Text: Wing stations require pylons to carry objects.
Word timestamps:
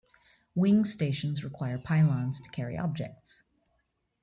Wing 0.55 0.83
stations 0.83 1.43
require 1.43 1.77
pylons 1.77 2.41
to 2.41 2.49
carry 2.49 2.75
objects. 2.75 3.43